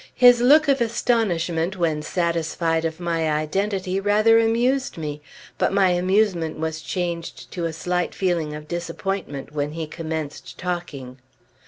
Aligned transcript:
His 0.15 0.41
look 0.41 0.67
of 0.67 0.81
astonishment 0.81 1.77
when 1.77 2.01
satisfied 2.01 2.85
of 2.85 2.99
my 2.99 3.29
identity 3.29 3.99
rather 3.99 4.39
amused 4.39 4.97
me; 4.97 5.21
but 5.59 5.71
my 5.71 5.89
amusement 5.89 6.57
was 6.57 6.81
changed 6.81 7.51
to 7.51 7.65
a 7.65 7.71
slight 7.71 8.15
feeling 8.15 8.55
of 8.55 8.67
disappointment 8.67 9.51
when 9.51 9.73
he 9.73 9.85
commenced 9.85 10.57
talking. 10.57 11.19